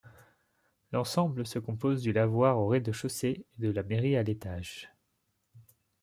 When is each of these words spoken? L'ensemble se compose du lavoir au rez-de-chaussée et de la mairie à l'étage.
L'ensemble 0.91 1.45
se 1.45 1.59
compose 1.59 2.01
du 2.01 2.11
lavoir 2.11 2.57
au 2.57 2.65
rez-de-chaussée 2.67 3.45
et 3.45 3.61
de 3.61 3.69
la 3.69 3.83
mairie 3.83 4.17
à 4.17 4.23
l'étage. 4.23 4.89